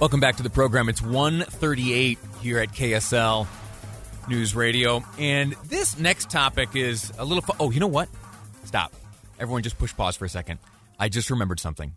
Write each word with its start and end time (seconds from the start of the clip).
Welcome 0.00 0.20
back 0.20 0.36
to 0.36 0.42
the 0.42 0.48
program. 0.48 0.88
It's 0.88 1.02
138 1.02 2.18
here 2.40 2.58
at 2.58 2.72
KSL 2.72 3.46
News 4.30 4.56
Radio. 4.56 5.04
And 5.18 5.52
this 5.66 5.98
next 5.98 6.30
topic 6.30 6.74
is 6.74 7.12
a 7.18 7.24
little. 7.26 7.42
Fu- 7.42 7.52
oh, 7.60 7.70
you 7.70 7.80
know 7.80 7.86
what? 7.86 8.08
Stop. 8.64 8.94
Everyone 9.38 9.62
just 9.62 9.76
push 9.76 9.94
pause 9.94 10.16
for 10.16 10.24
a 10.24 10.28
second. 10.30 10.58
I 10.98 11.10
just 11.10 11.28
remembered 11.28 11.60
something. 11.60 11.96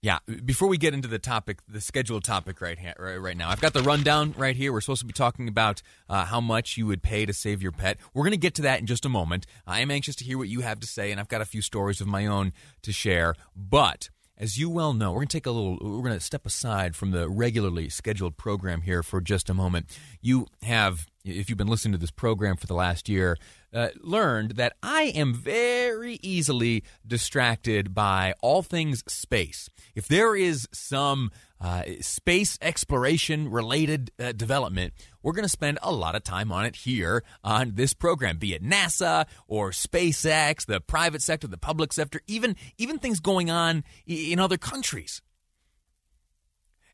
Yeah, 0.00 0.18
before 0.44 0.68
we 0.68 0.78
get 0.78 0.94
into 0.94 1.08
the 1.08 1.18
topic, 1.18 1.58
the 1.66 1.80
scheduled 1.80 2.22
topic 2.22 2.60
right 2.60 2.78
right, 3.00 3.16
right 3.16 3.36
now, 3.36 3.48
I've 3.48 3.60
got 3.60 3.72
the 3.72 3.82
rundown 3.82 4.32
right 4.36 4.54
here. 4.54 4.72
We're 4.72 4.80
supposed 4.80 5.00
to 5.00 5.06
be 5.06 5.12
talking 5.12 5.48
about 5.48 5.82
uh, 6.08 6.24
how 6.24 6.40
much 6.40 6.76
you 6.76 6.86
would 6.86 7.02
pay 7.02 7.26
to 7.26 7.32
save 7.32 7.62
your 7.62 7.72
pet. 7.72 7.98
We're 8.12 8.22
going 8.22 8.30
to 8.30 8.36
get 8.36 8.54
to 8.56 8.62
that 8.62 8.78
in 8.78 8.86
just 8.86 9.04
a 9.04 9.08
moment. 9.08 9.44
I 9.66 9.80
am 9.80 9.90
anxious 9.90 10.14
to 10.16 10.24
hear 10.24 10.38
what 10.38 10.48
you 10.48 10.60
have 10.60 10.78
to 10.78 10.86
say, 10.86 11.10
and 11.10 11.18
I've 11.18 11.26
got 11.26 11.40
a 11.40 11.46
few 11.46 11.62
stories 11.62 12.00
of 12.00 12.06
my 12.06 12.26
own 12.26 12.52
to 12.82 12.92
share. 12.92 13.34
But 13.56 14.10
as 14.36 14.58
you 14.58 14.68
well 14.68 14.92
know, 14.92 15.12
we're 15.12 15.18
going 15.18 15.28
to 15.28 15.36
take 15.36 15.46
a 15.46 15.50
little, 15.50 15.78
we're 15.80 16.08
going 16.08 16.18
to 16.18 16.20
step 16.20 16.44
aside 16.44 16.96
from 16.96 17.12
the 17.12 17.28
regularly 17.28 17.88
scheduled 17.88 18.36
program 18.36 18.82
here 18.82 19.02
for 19.02 19.20
just 19.20 19.48
a 19.48 19.54
moment. 19.54 19.86
You 20.20 20.46
have, 20.62 21.06
if 21.24 21.48
you've 21.48 21.58
been 21.58 21.68
listening 21.68 21.92
to 21.92 21.98
this 21.98 22.10
program 22.10 22.56
for 22.56 22.66
the 22.66 22.74
last 22.74 23.08
year, 23.08 23.36
uh, 23.74 23.88
learned 24.00 24.52
that 24.52 24.76
I 24.82 25.04
am 25.14 25.34
very 25.34 26.18
easily 26.22 26.84
distracted 27.06 27.92
by 27.92 28.34
all 28.40 28.62
things 28.62 29.02
space. 29.08 29.68
If 29.94 30.06
there 30.08 30.36
is 30.36 30.68
some 30.72 31.30
uh, 31.60 31.82
space 32.00 32.58
exploration 32.62 33.50
related 33.50 34.12
uh, 34.18 34.32
development, 34.32 34.92
we're 35.22 35.32
going 35.32 35.44
to 35.44 35.48
spend 35.48 35.78
a 35.82 35.92
lot 35.92 36.14
of 36.14 36.22
time 36.22 36.52
on 36.52 36.64
it 36.64 36.76
here 36.76 37.24
on 37.42 37.72
this 37.74 37.94
program, 37.94 38.38
be 38.38 38.54
it 38.54 38.62
NASA 38.62 39.26
or 39.48 39.70
SpaceX, 39.70 40.66
the 40.66 40.80
private 40.80 41.22
sector, 41.22 41.46
the 41.46 41.58
public 41.58 41.92
sector, 41.92 42.20
even 42.26 42.56
even 42.78 42.98
things 42.98 43.20
going 43.20 43.50
on 43.50 43.82
in 44.06 44.38
other 44.38 44.58
countries. 44.58 45.20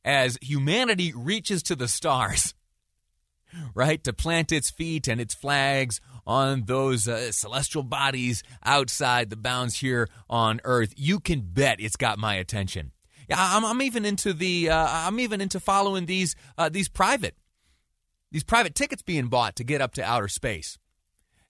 As 0.02 0.38
humanity 0.40 1.12
reaches 1.14 1.62
to 1.64 1.76
the 1.76 1.88
stars, 1.88 2.54
right, 3.74 4.02
to 4.04 4.12
plant 4.12 4.52
its 4.52 4.70
feet 4.70 5.08
and 5.08 5.20
its 5.20 5.34
flags 5.34 6.00
on 6.26 6.64
those 6.64 7.08
uh, 7.08 7.32
celestial 7.32 7.82
bodies 7.82 8.42
outside 8.64 9.30
the 9.30 9.36
bounds 9.36 9.80
here 9.80 10.08
on 10.28 10.60
Earth, 10.64 10.94
you 10.96 11.20
can 11.20 11.40
bet 11.40 11.80
it's 11.80 11.96
got 11.96 12.18
my 12.18 12.34
attention. 12.34 12.92
Yeah, 13.28 13.36
I'm, 13.38 13.64
I'm 13.64 13.82
even 13.82 14.04
into 14.04 14.32
the 14.32 14.70
uh, 14.70 14.86
I'm 14.88 15.20
even 15.20 15.40
into 15.40 15.60
following 15.60 16.06
these 16.06 16.34
uh, 16.58 16.68
these 16.68 16.88
private 16.88 17.36
these 18.32 18.44
private 18.44 18.74
tickets 18.74 19.02
being 19.02 19.28
bought 19.28 19.56
to 19.56 19.64
get 19.64 19.80
up 19.80 19.92
to 19.94 20.04
outer 20.04 20.28
space. 20.28 20.78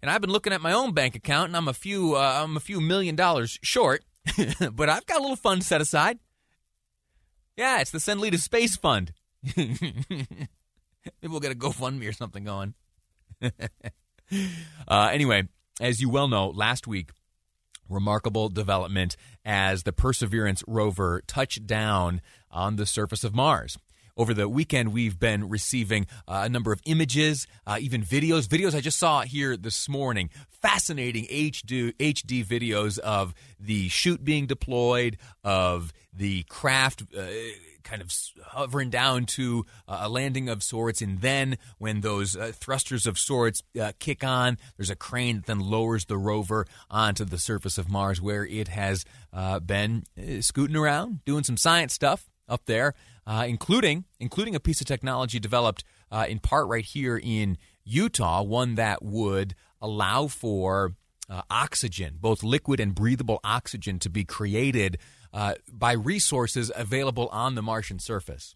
And 0.03 0.11
I've 0.11 0.21
been 0.21 0.31
looking 0.31 0.53
at 0.53 0.61
my 0.61 0.73
own 0.73 0.93
bank 0.93 1.15
account, 1.15 1.48
and 1.48 1.56
I'm 1.56 1.69
a 1.69 1.75
few 1.75 2.17
uh, 2.17 2.43
I'm 2.43 2.56
a 2.56 2.61
few 2.61 2.81
million 2.81 3.17
dollars 3.17 3.59
short, 3.62 4.05
but 4.73 4.89
I've 4.89 5.06
got 5.06 5.19
a 5.19 5.23
little 5.23 5.37
fund 5.37 5.65
set 5.65 5.81
aside. 5.81 6.19
Yeah, 7.56 7.81
it's 7.81 7.91
the 7.91 8.01
Send 8.01 8.21
Lee 8.21 8.31
to 8.31 8.39
Space 8.39 8.77
Fund. 8.77 9.12
Maybe 11.22 11.30
we'll 11.30 11.41
get 11.41 11.53
a 11.53 11.56
GoFundMe 11.56 12.08
or 12.08 12.12
something 12.12 12.44
going. 12.44 12.75
uh, 13.42 15.11
anyway, 15.12 15.48
as 15.81 16.00
you 16.00 16.09
well 16.09 16.28
know, 16.28 16.48
last 16.48 16.87
week, 16.87 17.10
remarkable 17.88 18.48
development 18.48 19.16
as 19.44 19.82
the 19.82 19.93
Perseverance 19.93 20.62
rover 20.66 21.22
touched 21.26 21.66
down 21.66 22.20
on 22.50 22.76
the 22.76 22.87
surface 22.87 23.25
of 23.25 23.34
Mars. 23.34 23.78
Over 24.16 24.34
the 24.34 24.49
weekend, 24.49 24.93
we've 24.93 25.19
been 25.19 25.49
receiving 25.49 26.06
uh, 26.28 26.43
a 26.44 26.49
number 26.49 26.72
of 26.72 26.81
images, 26.84 27.47
uh, 27.66 27.78
even 27.81 28.03
videos. 28.03 28.47
Videos 28.47 28.75
I 28.75 28.81
just 28.81 28.99
saw 28.99 29.22
here 29.22 29.56
this 29.56 29.88
morning. 29.88 30.28
Fascinating 30.60 31.25
HD, 31.26 31.94
HD 31.94 32.44
videos 32.44 32.99
of 32.99 33.32
the 33.59 33.88
chute 33.88 34.22
being 34.22 34.47
deployed, 34.47 35.16
of 35.43 35.93
the 36.12 36.43
craft. 36.44 37.04
Kind 37.83 38.03
of 38.03 38.13
hovering 38.43 38.91
down 38.91 39.27
to 39.27 39.65
uh, 39.89 40.01
a 40.03 40.09
landing 40.09 40.49
of 40.49 40.63
sorts. 40.63 41.01
And 41.01 41.21
then 41.21 41.59
when 41.79 42.01
those 42.01 42.37
uh, 42.37 42.53
thrusters 42.55 43.07
of 43.07 43.19
sorts 43.19 43.63
uh, 43.81 43.93
kick 43.99 44.23
on, 44.23 44.59
there's 44.77 44.91
a 44.91 44.97
crane 44.97 45.37
that 45.37 45.47
then 45.47 45.61
lowers 45.61 46.05
the 46.05 46.19
rover 46.19 46.67
onto 46.91 47.25
the 47.25 47.39
surface 47.39 47.79
of 47.79 47.89
Mars 47.89 48.21
where 48.21 48.45
it 48.47 48.69
has 48.69 49.05
uh, 49.33 49.61
been 49.61 50.05
uh, 50.19 50.41
scooting 50.41 50.77
around, 50.77 51.25
doing 51.25 51.45
some 51.45 51.57
science 51.57 51.95
stuff 51.95 52.31
up 52.49 52.67
there, 52.67 52.95
uh, 53.27 53.45
including 53.49 54.05
including 54.19 54.55
a 54.55 54.61
piece 54.61 54.81
of 54.81 54.87
technology 54.87 55.39
developed 55.39 55.85
in 56.29 56.41
part 56.41 56.67
right 56.67 56.85
here 56.85 57.21
in 57.23 57.57
Utah, 57.85 58.43
one 58.43 58.75
that 58.75 59.03
would 59.03 59.55
allow 59.81 60.27
for 60.27 60.95
oxygen, 61.49 62.17
both 62.19 62.43
liquid 62.43 62.81
and 62.81 62.95
breathable 62.95 63.39
oxygen, 63.45 64.01
to 64.01 64.11
be 64.11 64.25
created 64.25 64.99
uh, 65.33 65.55
by 65.73 65.93
resources 65.93 66.71
available 66.75 67.29
on 67.33 67.55
the 67.55 67.63
Martian 67.63 67.99
surface. 67.99 68.55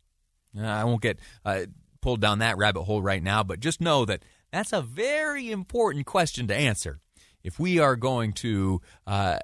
I 0.59 0.85
won't 0.85 1.03
get 1.03 1.19
uh, 1.45 1.63
pulled 2.01 2.21
down 2.21 2.39
that 2.39 2.57
rabbit 2.57 2.85
hole 2.85 3.03
right 3.03 3.23
now, 3.23 3.43
but 3.43 3.61
just 3.61 3.81
know 3.81 4.05
that 4.05 4.25
that's 4.53 4.73
a 4.73 4.83
very 4.83 5.51
important 5.51 6.07
question 6.07 6.47
to 6.49 6.55
answer. 6.55 7.01
If 7.43 7.59
we 7.59 7.79
are 7.79 7.97
going 7.97 8.33
to, 8.35 8.81
uh, 9.07 9.39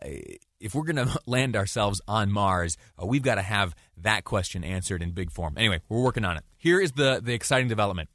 if 0.60 0.74
we're 0.74 0.84
going 0.84 0.96
to 1.08 1.18
land 1.26 1.56
ourselves 1.56 2.00
on 2.06 2.30
Mars, 2.30 2.76
uh, 3.00 3.06
we've 3.06 3.22
got 3.22 3.34
to 3.36 3.42
have 3.42 3.74
that 3.98 4.24
question 4.24 4.64
answered 4.64 5.02
in 5.02 5.10
big 5.10 5.30
form. 5.32 5.54
Anyway, 5.56 5.80
we're 5.88 6.02
working 6.02 6.24
on 6.24 6.36
it. 6.36 6.44
Here 6.56 6.80
is 6.80 6.92
the 6.92 7.20
the 7.22 7.34
exciting 7.34 7.68
development: 7.68 8.08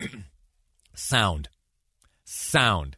sound, 0.94 1.48
sound 2.24 2.96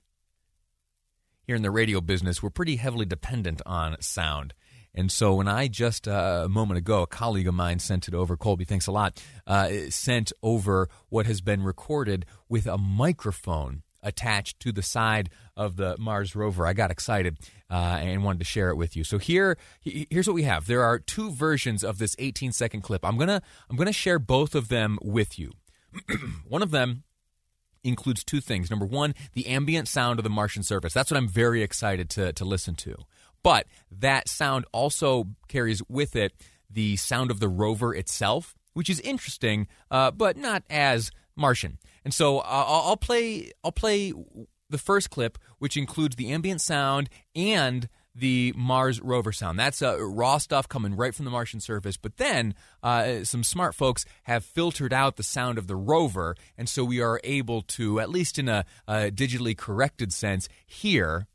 here 1.47 1.56
in 1.56 1.62
the 1.62 1.71
radio 1.71 2.00
business, 2.00 2.43
we're 2.43 2.50
pretty 2.50 2.77
heavily 2.77 3.04
dependent 3.04 3.60
on 3.66 4.00
sound. 4.00 4.54
And 4.94 5.10
so 5.10 5.34
when 5.34 5.48
I 5.48 5.69
just 5.69 6.06
uh, 6.06 6.42
a 6.44 6.48
moment 6.48 6.78
ago, 6.78 7.03
a 7.03 7.06
colleague 7.06 7.48
of 7.48 7.54
mine 7.54 7.78
sent 7.78 8.08
it 8.08 8.14
over, 8.14 8.36
Colby, 8.36 8.64
thanks 8.64 8.86
a 8.86 8.92
lot, 8.92 9.22
uh, 9.47 9.70
sent 9.88 10.32
over 10.42 10.88
what 11.08 11.26
has 11.26 11.41
been 11.41 11.62
recorded 11.62 12.26
with 12.48 12.66
a 12.66 12.76
microphone 12.76 13.82
attached 14.03 14.58
to 14.60 14.72
the 14.72 14.82
side 14.82 15.30
of 15.56 15.76
the 15.76 15.97
Mars 15.98 16.34
rover. 16.34 16.66
I 16.66 16.72
got 16.72 16.91
excited 16.91 17.38
uh, 17.70 17.98
and 18.00 18.25
wanted 18.25 18.41
to 18.41 18.44
share 18.44 18.69
it 18.69 18.76
with 18.76 18.97
you. 18.97 19.04
So 19.04 19.19
here, 19.19 19.56
here's 19.80 20.26
what 20.26 20.34
we 20.34 20.42
have. 20.42 20.66
There 20.66 20.82
are 20.82 20.98
two 20.98 21.30
versions 21.30 21.84
of 21.84 21.98
this 21.98 22.16
18 22.19 22.53
second 22.53 22.82
clip. 22.82 23.04
I'm 23.04 23.16
gonna 23.16 23.42
I'm 23.70 23.76
gonna 23.76 23.92
share 23.92 24.19
both 24.19 24.54
of 24.54 24.69
them 24.69 24.98
with 25.03 25.38
you. 25.38 25.53
One 26.48 26.62
of 26.62 26.70
them 26.70 27.04
includes 27.84 28.24
two 28.24 28.41
things. 28.41 28.70
Number 28.70 28.86
one, 28.86 29.14
the 29.32 29.47
ambient 29.47 29.88
sound 29.88 30.19
of 30.19 30.24
the 30.24 30.30
Martian 30.30 30.62
surface. 30.62 30.92
That's 30.92 31.10
what 31.10 31.19
I'm 31.19 31.28
very 31.28 31.62
excited 31.62 32.09
to, 32.10 32.32
to 32.32 32.44
listen 32.44 32.74
to. 32.76 32.94
But 33.42 33.66
that 33.91 34.28
sound 34.28 34.64
also 34.72 35.28
carries 35.48 35.82
with 35.88 36.16
it 36.16 36.32
the 36.70 36.97
sound 36.97 37.30
of 37.30 37.41
the 37.41 37.48
rover 37.48 37.94
itself, 37.94 38.54
which 38.72 38.88
is 38.88 39.00
interesting, 39.00 39.66
uh, 39.91 40.10
but 40.10 40.36
not 40.36 40.62
as 40.70 41.10
Martian. 41.36 41.78
And 42.04 42.14
so 42.14 42.38
uh, 42.38 42.42
I'll 42.44 42.97
play 42.97 43.53
I'll 43.62 43.72
play 43.72 44.12
the 44.70 44.78
first 44.78 45.10
clip, 45.10 45.38
which 45.58 45.76
includes 45.76 46.16
the 46.16 46.32
ambient 46.32 46.60
sound 46.60 47.08
and 47.34 47.88
the 48.14 48.53
Mars 48.56 49.00
rover 49.00 49.32
sound. 49.32 49.59
That's 49.59 49.80
uh, 49.80 50.03
raw 50.03 50.38
stuff 50.38 50.69
coming 50.69 50.94
right 50.94 51.14
from 51.14 51.24
the 51.24 51.30
Martian 51.30 51.60
surface. 51.60 51.97
But 51.97 52.16
then 52.16 52.54
uh, 52.82 53.24
some 53.24 53.42
smart 53.42 53.74
folks 53.74 54.04
have 54.24 54.44
filtered 54.44 54.92
out 54.92 55.16
the 55.16 55.22
sound 55.22 55.59
of 55.59 55.66
the 55.66 55.77
rover, 55.77 56.34
and 56.59 56.68
so 56.68 56.84
we 56.84 57.00
are 57.00 57.21
able 57.24 57.62
to, 57.62 58.00
at 58.00 58.10
least 58.10 58.39
in 58.39 58.48
a, 58.48 58.65
a 58.86 59.10
digitally 59.10 59.56
corrected 59.56 60.12
sense, 60.12 60.48
hear 60.66 61.27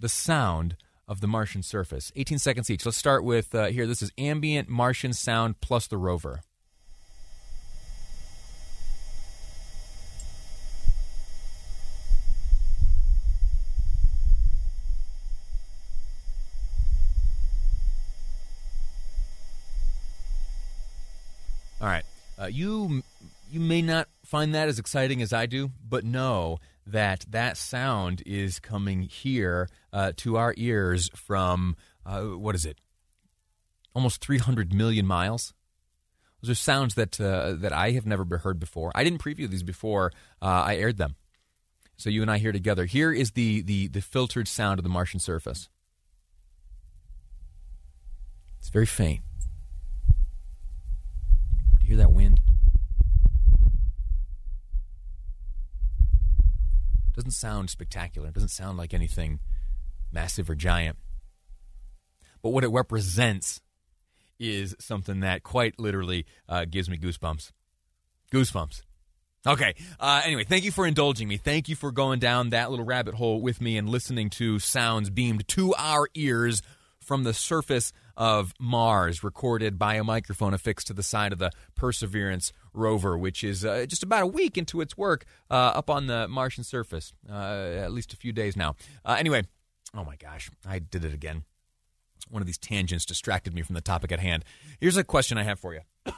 the 0.00 0.08
sound 0.08 0.76
of 1.08 1.20
the 1.20 1.26
Martian 1.26 1.62
surface. 1.62 2.12
18 2.16 2.38
seconds 2.38 2.70
each. 2.70 2.86
Let's 2.86 2.96
start 2.96 3.24
with 3.24 3.54
uh, 3.54 3.66
here. 3.66 3.86
This 3.86 4.02
is 4.02 4.12
ambient 4.16 4.68
Martian 4.68 5.12
sound 5.12 5.60
plus 5.60 5.86
the 5.86 5.98
rover. 5.98 6.40
All 21.80 21.88
right. 21.88 22.04
Uh, 22.38 22.46
you 22.46 23.02
you 23.50 23.60
may 23.60 23.82
not 23.82 24.08
find 24.24 24.54
that 24.54 24.68
as 24.68 24.78
exciting 24.78 25.20
as 25.20 25.32
I 25.32 25.46
do, 25.46 25.72
but 25.86 26.04
know 26.04 26.58
that 26.86 27.24
that 27.30 27.56
sound 27.56 28.22
is 28.26 28.58
coming 28.58 29.02
here 29.02 29.68
uh, 29.92 30.12
to 30.16 30.36
our 30.36 30.54
ears 30.56 31.08
from 31.14 31.76
uh, 32.04 32.22
what 32.22 32.54
is 32.54 32.64
it? 32.64 32.78
Almost 33.94 34.24
300 34.24 34.72
million 34.72 35.06
miles. 35.06 35.54
Those 36.42 36.50
are 36.50 36.54
sounds 36.54 36.94
that 36.96 37.20
uh, 37.20 37.52
that 37.54 37.72
I 37.72 37.92
have 37.92 38.06
never 38.06 38.38
heard 38.38 38.58
before. 38.58 38.90
I 38.94 39.04
didn't 39.04 39.22
preview 39.22 39.48
these 39.48 39.62
before 39.62 40.12
uh, 40.40 40.64
I 40.66 40.76
aired 40.76 40.96
them. 40.96 41.14
So 41.96 42.10
you 42.10 42.22
and 42.22 42.30
I 42.30 42.38
here 42.38 42.52
together. 42.52 42.84
Here 42.84 43.12
is 43.12 43.32
the 43.32 43.62
the 43.62 43.86
the 43.86 44.00
filtered 44.00 44.48
sound 44.48 44.80
of 44.80 44.82
the 44.82 44.88
Martian 44.88 45.20
surface. 45.20 45.68
It's 48.58 48.70
very 48.70 48.86
faint. 48.86 49.22
Do 51.78 51.86
you 51.86 51.88
hear 51.88 51.96
that 51.98 52.12
wind? 52.12 52.40
Doesn't 57.14 57.32
sound 57.32 57.70
spectacular. 57.70 58.28
It 58.28 58.34
doesn't 58.34 58.48
sound 58.48 58.78
like 58.78 58.94
anything 58.94 59.40
massive 60.10 60.48
or 60.48 60.54
giant. 60.54 60.98
But 62.42 62.50
what 62.50 62.64
it 62.64 62.68
represents 62.68 63.60
is 64.38 64.74
something 64.80 65.20
that 65.20 65.42
quite 65.42 65.78
literally 65.78 66.26
uh, 66.48 66.64
gives 66.64 66.90
me 66.90 66.98
goosebumps. 66.98 67.52
Goosebumps. 68.32 68.82
Okay. 69.46 69.74
Uh, 69.98 70.22
anyway, 70.24 70.44
thank 70.44 70.64
you 70.64 70.72
for 70.72 70.86
indulging 70.86 71.28
me. 71.28 71.36
Thank 71.36 71.68
you 71.68 71.76
for 71.76 71.90
going 71.90 72.18
down 72.18 72.50
that 72.50 72.70
little 72.70 72.84
rabbit 72.84 73.14
hole 73.14 73.40
with 73.40 73.60
me 73.60 73.76
and 73.76 73.88
listening 73.88 74.30
to 74.30 74.58
sounds 74.58 75.10
beamed 75.10 75.46
to 75.48 75.74
our 75.74 76.08
ears 76.14 76.62
from 77.00 77.24
the 77.24 77.34
surface 77.34 77.92
of 78.16 78.54
Mars, 78.60 79.24
recorded 79.24 79.78
by 79.78 79.94
a 79.94 80.04
microphone 80.04 80.54
affixed 80.54 80.86
to 80.88 80.92
the 80.92 81.02
side 81.02 81.32
of 81.32 81.38
the 81.38 81.50
Perseverance 81.74 82.52
rover, 82.74 83.16
which 83.16 83.44
is 83.44 83.64
uh, 83.64 83.86
just 83.86 84.02
about 84.02 84.22
a 84.22 84.26
week 84.26 84.56
into 84.56 84.80
its 84.80 84.96
work 84.96 85.24
uh, 85.50 85.54
up 85.54 85.90
on 85.90 86.06
the 86.06 86.28
Martian 86.28 86.64
surface, 86.64 87.12
uh, 87.30 87.32
at 87.32 87.92
least 87.92 88.12
a 88.12 88.16
few 88.16 88.32
days 88.32 88.56
now. 88.56 88.74
Uh, 89.04 89.16
anyway, 89.18 89.42
oh 89.94 90.04
my 90.04 90.16
gosh, 90.16 90.50
I 90.66 90.78
did 90.78 91.04
it 91.04 91.14
again. 91.14 91.44
One 92.30 92.40
of 92.40 92.46
these 92.46 92.58
tangents 92.58 93.04
distracted 93.04 93.54
me 93.54 93.62
from 93.62 93.74
the 93.74 93.80
topic 93.80 94.12
at 94.12 94.20
hand. 94.20 94.44
Here's 94.80 94.96
a 94.96 95.04
question 95.04 95.38
I 95.38 95.42
have 95.42 95.58
for 95.58 95.74
you. 95.74 95.80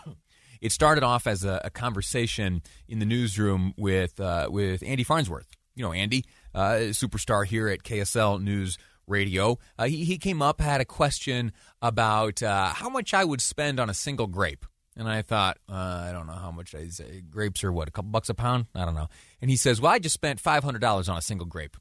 it 0.61 0.71
started 0.71 1.03
off 1.03 1.27
as 1.27 1.45
a, 1.45 1.61
a, 1.65 1.71
conversation 1.71 2.63
in 2.87 2.99
the 2.99 3.07
newsroom 3.07 3.73
with 3.77 4.21
uh, 4.21 4.49
with 4.51 4.83
Andy 4.85 5.03
Farnsworth. 5.03 5.49
You 5.75 5.83
know, 5.83 5.93
Andy, 5.93 6.25
superstar 6.55 7.45
here 7.45 7.69
at 7.69 7.83
KSL 7.83 8.41
News 8.41 8.79
radio. 9.07 9.59
Uh, 9.79 9.85
he, 9.85 10.05
he 10.05 10.19
came 10.19 10.43
up, 10.43 10.61
had 10.61 10.81
a 10.81 10.85
question 10.85 11.53
about 11.83 12.43
uh, 12.43 12.69
how 12.69 12.89
much 12.89 13.15
I 13.15 13.25
would 13.25 13.41
spend 13.41 13.81
on 13.81 13.91
a 13.91 13.95
single 13.95 14.27
grape. 14.27 14.67
And 14.97 15.09
I 15.09 15.23
thought, 15.23 15.59
uh, 15.69 15.75
I 16.09 16.13
don't 16.13 16.27
know 16.27 16.35
how 16.35 16.53
much 16.53 16.75
I 16.75 16.89
say. 16.89 17.23
Grapes 17.29 17.65
are 17.65 17.73
what, 17.73 17.89
a 17.89 17.91
couple 17.91 18.11
bucks 18.11 18.29
a 18.29 18.35
pound? 18.35 18.67
I 18.75 18.85
don't 18.85 18.95
know. 18.95 19.09
And 19.41 19.51
he 19.51 19.57
says, 19.57 19.81
Well, 19.81 19.93
I 19.93 19.99
just 19.99 20.15
spent 20.15 20.43
$500 20.43 21.09
on 21.09 21.19
a 21.19 21.23
single 21.23 21.47
grape. 21.47 21.77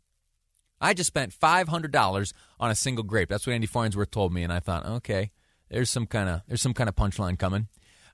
I 0.81 0.93
just 0.93 1.07
spent 1.07 1.33
$500 1.33 2.33
on 2.59 2.71
a 2.71 2.75
single 2.75 3.03
grape. 3.05 3.29
That's 3.29 3.47
what 3.47 3.53
Andy 3.53 3.67
Farnsworth 3.67 4.11
told 4.11 4.33
me. 4.33 4.43
And 4.43 4.51
I 4.51 4.59
thought, 4.59 4.85
okay, 4.85 5.31
there's 5.69 5.89
some 5.89 6.05
kind 6.05 6.27
of 6.27 6.41
there's 6.47 6.61
some 6.61 6.73
kind 6.73 6.89
of 6.89 6.95
punchline 6.95 7.39
coming. 7.39 7.67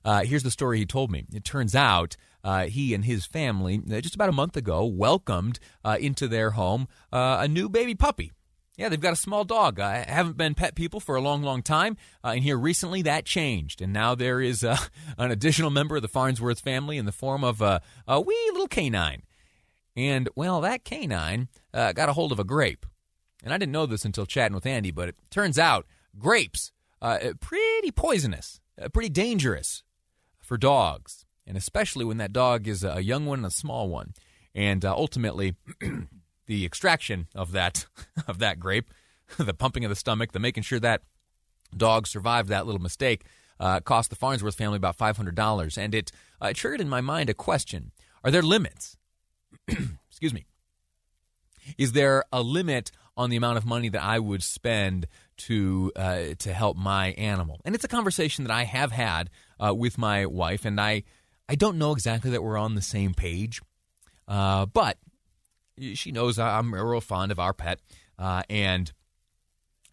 Uh, 0.04 0.22
here's 0.22 0.44
the 0.44 0.50
story 0.50 0.78
he 0.78 0.86
told 0.86 1.10
me. 1.10 1.26
It 1.32 1.44
turns 1.44 1.74
out 1.74 2.16
uh, 2.42 2.66
he 2.66 2.94
and 2.94 3.04
his 3.04 3.26
family, 3.26 3.82
uh, 3.92 4.00
just 4.00 4.14
about 4.14 4.28
a 4.28 4.32
month 4.32 4.56
ago, 4.56 4.84
welcomed 4.84 5.58
uh, 5.84 5.98
into 6.00 6.26
their 6.28 6.52
home 6.52 6.88
uh, 7.12 7.38
a 7.40 7.48
new 7.48 7.68
baby 7.68 7.94
puppy. 7.94 8.32
Yeah, 8.80 8.88
they've 8.88 8.98
got 8.98 9.12
a 9.12 9.16
small 9.16 9.44
dog. 9.44 9.78
I 9.78 10.06
haven't 10.08 10.38
been 10.38 10.54
pet 10.54 10.74
people 10.74 11.00
for 11.00 11.14
a 11.14 11.20
long, 11.20 11.42
long 11.42 11.62
time. 11.62 11.98
Uh, 12.24 12.28
and 12.28 12.42
here 12.42 12.56
recently 12.56 13.02
that 13.02 13.26
changed. 13.26 13.82
And 13.82 13.92
now 13.92 14.14
there 14.14 14.40
is 14.40 14.64
uh, 14.64 14.78
an 15.18 15.30
additional 15.30 15.68
member 15.68 15.96
of 15.96 16.02
the 16.02 16.08
Farnsworth 16.08 16.60
family 16.60 16.96
in 16.96 17.04
the 17.04 17.12
form 17.12 17.44
of 17.44 17.60
a, 17.60 17.82
a 18.08 18.18
wee 18.22 18.50
little 18.52 18.68
canine. 18.68 19.24
And, 19.94 20.30
well, 20.34 20.62
that 20.62 20.82
canine 20.82 21.48
uh, 21.74 21.92
got 21.92 22.08
a 22.08 22.14
hold 22.14 22.32
of 22.32 22.38
a 22.38 22.44
grape. 22.44 22.86
And 23.44 23.52
I 23.52 23.58
didn't 23.58 23.72
know 23.72 23.84
this 23.84 24.06
until 24.06 24.24
chatting 24.24 24.54
with 24.54 24.64
Andy, 24.64 24.92
but 24.92 25.10
it 25.10 25.16
turns 25.28 25.58
out 25.58 25.84
grapes, 26.18 26.72
uh, 27.02 27.18
pretty 27.38 27.90
poisonous, 27.90 28.62
uh, 28.80 28.88
pretty 28.88 29.10
dangerous 29.10 29.82
for 30.40 30.56
dogs. 30.56 31.26
And 31.46 31.58
especially 31.58 32.06
when 32.06 32.16
that 32.16 32.32
dog 32.32 32.66
is 32.66 32.82
a 32.82 33.02
young 33.02 33.26
one 33.26 33.40
and 33.40 33.46
a 33.46 33.50
small 33.50 33.90
one. 33.90 34.14
And 34.54 34.86
uh, 34.86 34.94
ultimately, 34.96 35.54
the 36.50 36.64
extraction 36.66 37.28
of 37.32 37.52
that 37.52 37.86
of 38.26 38.40
that 38.40 38.58
grape, 38.58 38.90
the 39.38 39.54
pumping 39.54 39.84
of 39.84 39.88
the 39.88 39.96
stomach, 39.96 40.32
the 40.32 40.40
making 40.40 40.64
sure 40.64 40.80
that 40.80 41.02
dog 41.74 42.08
survived 42.08 42.48
that 42.48 42.66
little 42.66 42.80
mistake, 42.80 43.24
uh, 43.60 43.78
cost 43.78 44.10
the 44.10 44.16
Farnsworth 44.16 44.56
family 44.56 44.76
about 44.76 44.96
five 44.96 45.16
hundred 45.16 45.36
dollars, 45.36 45.78
and 45.78 45.94
it 45.94 46.10
uh, 46.40 46.52
triggered 46.52 46.80
in 46.80 46.88
my 46.88 47.00
mind 47.00 47.30
a 47.30 47.34
question: 47.34 47.92
Are 48.24 48.32
there 48.32 48.42
limits? 48.42 48.96
Excuse 50.10 50.34
me. 50.34 50.44
Is 51.78 51.92
there 51.92 52.24
a 52.32 52.42
limit 52.42 52.90
on 53.16 53.30
the 53.30 53.36
amount 53.36 53.56
of 53.58 53.64
money 53.64 53.88
that 53.88 54.02
I 54.02 54.18
would 54.18 54.42
spend 54.42 55.06
to 55.36 55.92
uh, 55.94 56.22
to 56.36 56.52
help 56.52 56.76
my 56.76 57.12
animal? 57.12 57.60
And 57.64 57.76
it's 57.76 57.84
a 57.84 57.88
conversation 57.88 58.44
that 58.44 58.52
I 58.52 58.64
have 58.64 58.90
had 58.90 59.30
uh, 59.64 59.72
with 59.72 59.98
my 59.98 60.26
wife, 60.26 60.64
and 60.64 60.80
I 60.80 61.04
I 61.48 61.54
don't 61.54 61.78
know 61.78 61.92
exactly 61.92 62.32
that 62.32 62.42
we're 62.42 62.58
on 62.58 62.74
the 62.74 62.82
same 62.82 63.14
page, 63.14 63.62
uh, 64.26 64.66
but 64.66 64.98
she 65.94 66.12
knows 66.12 66.38
I'm 66.38 66.74
real 66.74 67.00
fond 67.00 67.32
of 67.32 67.38
our 67.38 67.52
pet, 67.52 67.80
uh, 68.18 68.42
and 68.48 68.92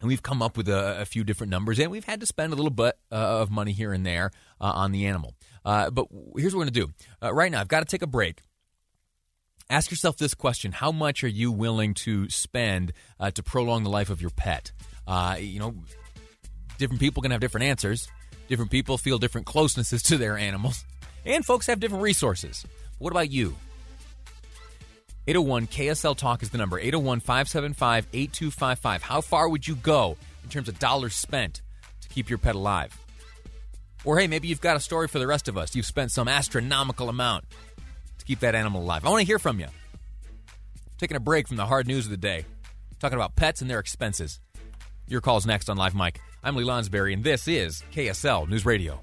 we've 0.02 0.22
come 0.22 0.42
up 0.42 0.56
with 0.56 0.68
a, 0.68 1.00
a, 1.00 1.04
few 1.04 1.24
different 1.24 1.50
numbers, 1.50 1.78
and 1.78 1.90
we've 1.90 2.04
had 2.04 2.20
to 2.20 2.26
spend 2.26 2.52
a 2.52 2.56
little 2.56 2.70
bit 2.70 2.96
uh, 3.10 3.40
of 3.40 3.50
money 3.50 3.72
here 3.72 3.92
and 3.92 4.06
there 4.06 4.30
uh, 4.60 4.72
on 4.74 4.92
the 4.92 5.06
animal. 5.06 5.34
Uh, 5.64 5.90
but 5.90 6.06
here's 6.36 6.54
what 6.54 6.60
we're 6.60 6.70
going 6.70 6.74
to 6.74 6.86
do 6.86 6.92
uh, 7.22 7.34
right 7.34 7.50
now. 7.50 7.60
I've 7.60 7.68
got 7.68 7.80
to 7.80 7.86
take 7.86 8.02
a 8.02 8.06
break. 8.06 8.42
Ask 9.70 9.90
yourself 9.90 10.16
this 10.16 10.34
question: 10.34 10.72
How 10.72 10.92
much 10.92 11.24
are 11.24 11.28
you 11.28 11.52
willing 11.52 11.94
to 11.94 12.28
spend 12.30 12.92
uh, 13.20 13.30
to 13.32 13.42
prolong 13.42 13.84
the 13.84 13.90
life 13.90 14.10
of 14.10 14.20
your 14.20 14.30
pet? 14.30 14.72
you 15.38 15.58
know, 15.58 15.74
different 16.78 17.00
people 17.00 17.22
can 17.22 17.32
have 17.32 17.40
different 17.40 17.64
answers. 17.64 18.08
Different 18.48 18.70
people 18.70 18.96
feel 18.96 19.18
different 19.18 19.46
closenesses 19.46 20.02
to 20.04 20.16
their 20.16 20.38
animals, 20.38 20.84
and 21.26 21.44
folks 21.44 21.66
have 21.66 21.80
different 21.80 22.02
resources. 22.02 22.64
What 22.98 23.10
about 23.10 23.30
you? 23.30 23.56
801 25.28 25.66
KSL 25.66 26.16
Talk 26.16 26.42
is 26.42 26.48
the 26.48 26.56
number 26.56 26.78
801 26.78 27.20
575 27.20 28.06
8255. 28.14 29.02
How 29.02 29.20
far 29.20 29.50
would 29.50 29.68
you 29.68 29.76
go 29.76 30.16
in 30.42 30.48
terms 30.48 30.70
of 30.70 30.78
dollars 30.78 31.14
spent 31.14 31.60
to 32.00 32.08
keep 32.08 32.30
your 32.30 32.38
pet 32.38 32.54
alive? 32.54 32.98
Or 34.06 34.18
hey, 34.18 34.26
maybe 34.26 34.48
you've 34.48 34.62
got 34.62 34.78
a 34.78 34.80
story 34.80 35.06
for 35.06 35.18
the 35.18 35.26
rest 35.26 35.46
of 35.46 35.58
us. 35.58 35.76
You've 35.76 35.84
spent 35.84 36.12
some 36.12 36.28
astronomical 36.28 37.10
amount 37.10 37.44
to 38.18 38.24
keep 38.24 38.40
that 38.40 38.54
animal 38.54 38.80
alive. 38.80 39.04
I 39.04 39.10
want 39.10 39.20
to 39.20 39.26
hear 39.26 39.38
from 39.38 39.60
you. 39.60 39.66
Taking 40.96 41.18
a 41.18 41.20
break 41.20 41.46
from 41.46 41.58
the 41.58 41.66
hard 41.66 41.86
news 41.86 42.06
of 42.06 42.10
the 42.10 42.16
day, 42.16 42.46
talking 42.98 43.16
about 43.16 43.36
pets 43.36 43.60
and 43.60 43.68
their 43.68 43.80
expenses. 43.80 44.40
Your 45.06 45.20
call's 45.20 45.44
next 45.44 45.68
on 45.68 45.76
Live 45.76 45.94
Mic. 45.94 46.22
I'm 46.42 46.56
Lee 46.56 46.64
Lonsberry, 46.64 47.12
and 47.12 47.22
this 47.22 47.46
is 47.46 47.82
KSL 47.92 48.48
News 48.48 48.64
Radio. 48.64 49.02